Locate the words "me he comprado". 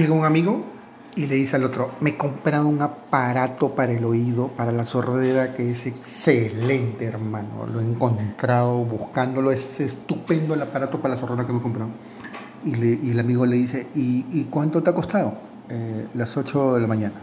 2.00-2.68, 11.52-11.90